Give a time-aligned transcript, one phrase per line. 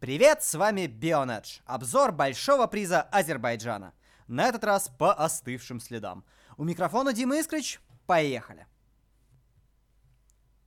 [0.00, 1.58] Привет, с вами Бионедж.
[1.66, 3.94] Обзор большого приза Азербайджана.
[4.28, 6.24] На этот раз по остывшим следам.
[6.56, 7.80] У микрофона Дима Искрич.
[8.06, 8.68] Поехали.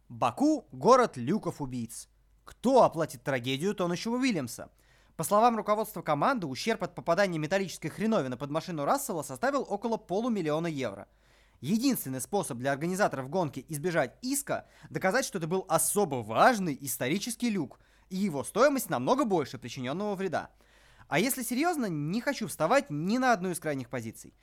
[0.10, 2.10] Баку– город люков-убийц.
[2.44, 4.70] Кто оплатит трагедию Тонущего Уильямса?
[5.16, 10.68] По словам руководства команды, ущерб от попадания металлической хреновины под машину Рассела составил около полумиллиона
[10.68, 11.08] евро.
[11.62, 17.80] Единственный способ для организаторов гонки избежать иска– доказать, что это был особо важный исторический люк,
[18.12, 20.50] и его стоимость намного больше причиненного вреда.
[21.08, 24.34] А если серьезно, не хочу вставать ни на одну из крайних позиций.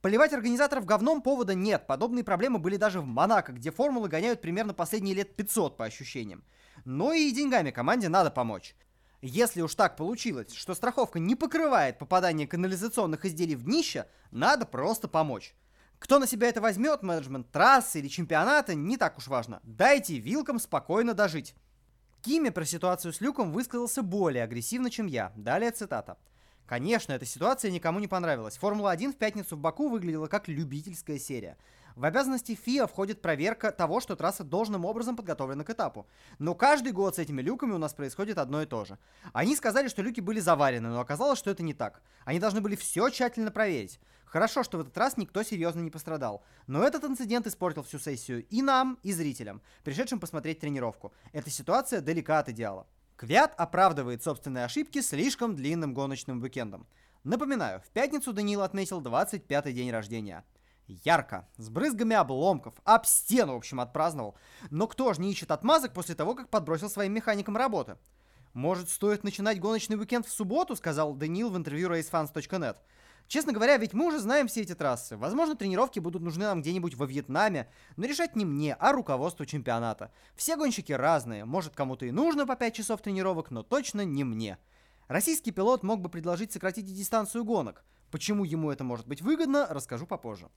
[0.00, 1.86] Поливать организаторов говном повода нет.
[1.86, 6.42] Подобные проблемы были даже в Монако, где формулы гоняют примерно последние лет 500 по ощущениям.
[6.86, 8.74] Но и деньгами команде надо помочь.
[9.20, 15.08] Если уж так получилось, что страховка не покрывает попадание канализационных изделий в днище, надо просто
[15.08, 15.54] помочь.
[15.98, 19.60] Кто на себя это возьмет, менеджмент трассы или чемпионата, не так уж важно.
[19.62, 21.54] Дайте вилкам спокойно дожить.
[22.22, 25.32] Кими про ситуацию с Люком высказался более агрессивно, чем я.
[25.36, 26.18] Далее цитата.
[26.66, 28.58] Конечно, эта ситуация никому не понравилась.
[28.58, 31.56] Формула-1 в пятницу в Баку выглядела как любительская серия.
[31.96, 36.06] В обязанности ФИА входит проверка того, что трасса должным образом подготовлена к этапу.
[36.38, 38.98] Но каждый год с этими люками у нас происходит одно и то же.
[39.32, 42.02] Они сказали, что люки были заварены, но оказалось, что это не так.
[42.24, 44.00] Они должны были все тщательно проверить.
[44.24, 46.44] Хорошо, что в этот раз никто серьезно не пострадал.
[46.68, 51.12] Но этот инцидент испортил всю сессию и нам, и зрителям, пришедшим посмотреть тренировку.
[51.32, 52.86] Эта ситуация далека от идеала.
[53.16, 56.86] Квят оправдывает собственные ошибки слишком длинным гоночным уикендом.
[57.24, 60.44] Напоминаю, в пятницу Даниил отметил 25-й день рождения.
[60.86, 64.36] Ярко, с брызгами обломков, об стену, в общем, отпраздновал.
[64.70, 67.98] Но кто же не ищет отмазок после того, как подбросил своим механикам работы?
[68.52, 72.76] Может, стоит начинать гоночный уикенд в субботу, сказал Даниил в интервью racefans.net.
[73.28, 75.16] Честно говоря, ведь мы уже знаем все эти трассы.
[75.16, 80.10] Возможно, тренировки будут нужны нам где-нибудь во Вьетнаме, но решать не мне, а руководству чемпионата.
[80.34, 84.58] Все гонщики разные, может кому-то и нужно по 5 часов тренировок, но точно не мне.
[85.06, 87.84] Российский пилот мог бы предложить сократить дистанцию гонок.
[88.10, 90.48] Почему ему это может быть выгодно, расскажу попозже.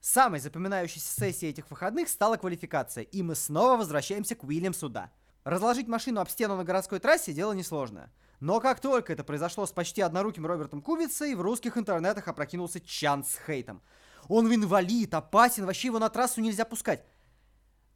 [0.00, 5.12] Самой запоминающейся сессией этих выходных стала квалификация, и мы снова возвращаемся к Уильямсу да.
[5.44, 8.12] Разложить машину об стену на городской трассе дело несложное.
[8.40, 13.24] Но как только это произошло с почти одноруким Робертом Кубицей, в русских интернетах опрокинулся чан
[13.24, 13.82] с хейтом.
[14.28, 17.04] Он инвалид, опасен, вообще его на трассу нельзя пускать.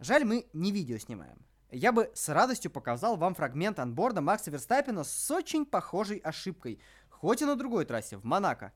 [0.00, 1.38] Жаль, мы не видео снимаем.
[1.70, 7.41] Я бы с радостью показал вам фрагмент анборда Макса Верстаппина с очень похожей ошибкой, хоть
[7.41, 8.72] и на другой трассе, в Монако.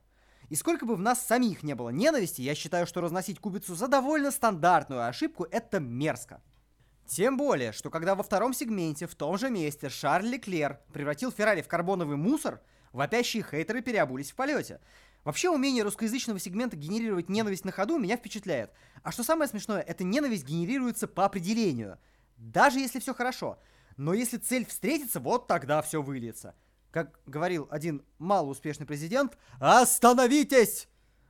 [0.49, 3.87] И сколько бы в нас самих не было ненависти, я считаю, что разносить кубицу за
[3.87, 6.41] довольно стандартную ошибку– это мерзко.
[7.07, 11.61] Тем более, что когда во втором сегменте в том же месте Шарль Леклер превратил Феррари
[11.61, 14.81] в карбоновый мусор, вопящие хейтеры переобулись в полете.
[15.23, 18.71] Вообще умение русскоязычного сегмента генерировать ненависть на ходу меня впечатляет.
[19.03, 21.97] А что самое смешное, эта ненависть генерируется по определению.
[22.35, 23.57] Даже если все хорошо.
[23.95, 26.55] Но если цель встретится, вот тогда все выльется.
[26.91, 30.87] Как говорил один малоуспешный президент, «Остановитесь!»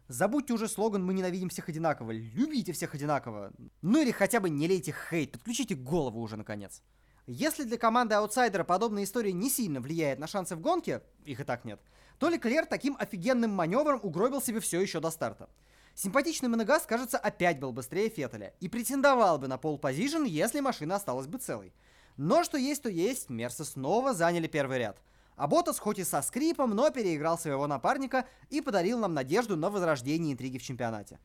[0.07, 3.51] Забудьте уже слоган «Мы ненавидим всех одинаково», любите всех одинаково.
[3.81, 6.81] Ну или хотя бы не лейте хейт, подключите голову уже наконец.
[7.25, 11.43] Если для команды аутсайдера подобная история не сильно влияет на шансы в гонке, их и
[11.43, 11.81] так нет,
[12.19, 15.49] то Леклер таким офигенным маневром угробил себе все еще до старта.
[15.93, 20.95] Симпатичный Монегас, кажется, опять был быстрее Феттеля и претендовал бы на пол позишн, если машина
[20.95, 21.73] осталась бы целой.
[22.15, 25.01] Но что есть, то есть, Мерсы снова заняли первый ряд–
[25.37, 29.69] а Ботас хоть и со скрипом, но переиграл своего напарника и подарил нам надежду на
[29.69, 31.19] возрождение интриги в чемпионате.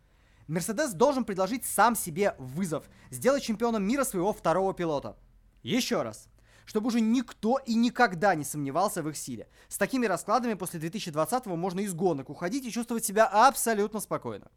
[0.46, 5.16] Мерседес должен предложить сам себе вызов, сделать чемпионом мира своего второго пилота.
[5.62, 6.28] Еще раз.
[6.66, 9.48] Чтобы уже никто и никогда не сомневался в их силе.
[9.68, 14.50] С такими раскладами после 2020-го можно из гонок уходить и чувствовать себя абсолютно спокойно.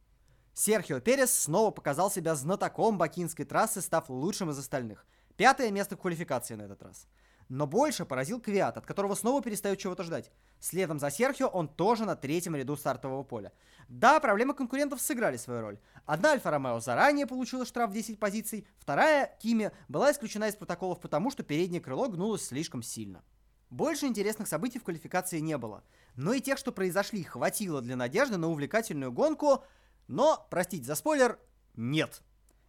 [0.54, 5.06] Серхио Перес снова показал себя знатоком бакинской трассы, став лучшим из остальных.
[5.38, 7.08] Пятое место в квалификации на этот раз.
[7.48, 10.32] Но больше поразил Квиат, от которого снова перестают чего-то ждать.
[10.60, 13.52] Следом за Серхио он тоже на третьем ряду стартового поля.
[13.88, 15.80] Да, проблемы конкурентов сыграли свою роль.
[16.06, 21.00] Одна Альфа Ромео заранее получила штраф в 10 позиций, вторая, Кими, была исключена из протоколов
[21.00, 23.24] потому, что переднее крыло гнулось слишком сильно.
[23.70, 25.84] Больше интересных событий в квалификации не было.
[26.16, 29.64] Но и тех, что произошли, хватило для надежды на увлекательную гонку,
[30.08, 31.40] но, простите за спойлер,
[31.76, 32.22] нет.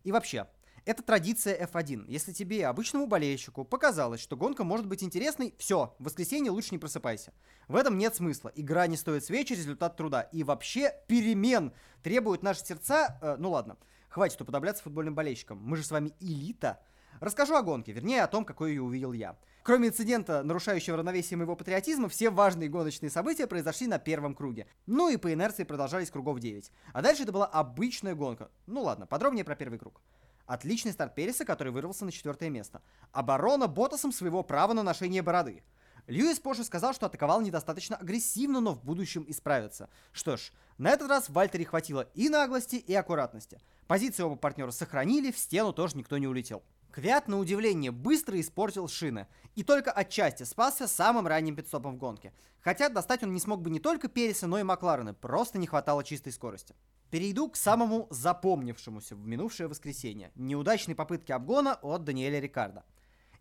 [0.04, 0.48] И вообще,
[0.86, 2.04] это традиция F1.
[2.08, 6.78] Если тебе, обычному болельщику, показалось, что гонка может быть интересной, все, в воскресенье лучше не
[6.78, 7.32] просыпайся.
[7.66, 8.52] В этом нет смысла.
[8.54, 10.22] Игра не стоит свечи, результат труда.
[10.22, 11.72] И вообще перемен
[12.02, 13.18] требуют наши сердца...
[13.20, 13.76] Э, ну ладно,
[14.08, 15.58] хватит уподобляться футбольным болельщикам.
[15.58, 16.80] Мы же с вами элита.
[17.20, 19.36] Расскажу о гонке, вернее о том, какой ее увидел я.
[19.64, 24.68] Кроме инцидента, нарушающего равновесие моего патриотизма, все важные гоночные события произошли на первом круге.
[24.86, 26.70] Ну и по инерции продолжались кругов 9.
[26.92, 28.52] А дальше это была обычная гонка.
[28.66, 30.00] Ну ладно, подробнее про первый круг.
[30.46, 32.80] Отличный старт Переса, который вырвался на четвертое место.
[33.12, 35.62] Оборона Ботасом своего права на ношение бороды.
[36.06, 39.90] Льюис позже сказал, что атаковал недостаточно агрессивно, но в будущем исправится.
[40.12, 43.60] Что ж, на этот раз Вальтере хватило и наглости, и аккуратности.
[43.88, 46.62] Позиции оба партнера сохранили, в стену тоже никто не улетел.
[46.92, 49.26] Квят, на удивление, быстро испортил шины.
[49.56, 52.32] И только отчасти спасся самым ранним пидстопом в гонке.
[52.60, 55.12] Хотя достать он не смог бы не только Переса, но и Макларена.
[55.12, 56.74] Просто не хватало чистой скорости.
[57.10, 60.32] Перейду к самому запомнившемуся в минувшее воскресенье.
[60.34, 62.84] Неудачной попытке обгона от Даниэля Рикарда.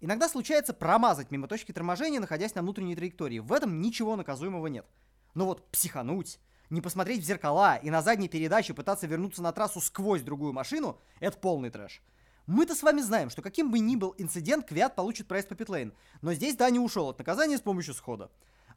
[0.01, 3.39] Иногда случается промазать мимо точки торможения, находясь на внутренней траектории.
[3.39, 4.85] В этом ничего наказуемого нет.
[5.33, 6.39] Но вот психануть,
[6.69, 10.99] не посмотреть в зеркала и на задней передаче пытаться вернуться на трассу сквозь другую машину–
[11.19, 12.01] это полный трэш.
[12.45, 15.93] Мы-то с вами знаем, что каким бы ни был инцидент, Квиат получит прайс по питлейн.
[16.21, 18.29] Но здесь Дани ушел от наказания с помощью схода.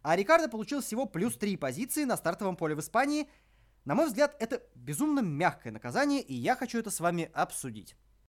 [0.02, 3.28] А Рикардо получил всего плюс 3 позиции на стартовом поле в Испании.
[3.88, 7.96] На мой взгляд, это безумно мягкое наказание, и я хочу это с вами обсудить.